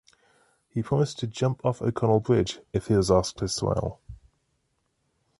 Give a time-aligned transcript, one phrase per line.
[0.67, 4.01] He promised to "jump off O'Connell Bridge" if he was asked to smile.